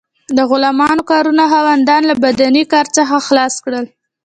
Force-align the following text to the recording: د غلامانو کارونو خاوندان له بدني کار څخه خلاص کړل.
د 0.37 0.39
غلامانو 0.49 1.03
کارونو 1.11 1.43
خاوندان 1.51 2.01
له 2.09 2.15
بدني 2.23 2.63
کار 2.73 2.85
څخه 2.97 3.15
خلاص 3.27 3.53
کړل. 3.63 3.85